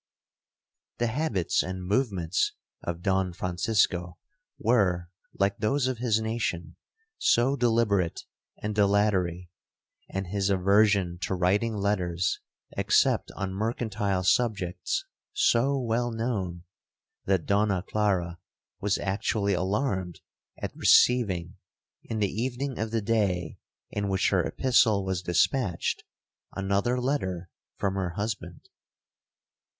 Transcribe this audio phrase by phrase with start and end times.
[0.97, 4.17] 'The habits and movements of Don Francisco
[4.57, 6.75] were, like those of his nation,
[7.19, 8.23] so deliberate
[8.63, 9.51] and dilatory,
[10.09, 12.39] and his aversion to writing letters,
[12.71, 16.63] except on mercantile subjects, so well known,
[17.25, 18.39] that Donna Clara
[18.79, 20.19] was actually alarmed
[20.57, 21.57] at receiving,
[22.01, 23.59] in the evening of the day
[23.91, 26.03] in which her epistle was dispatched,
[26.55, 28.67] another letter from her husband.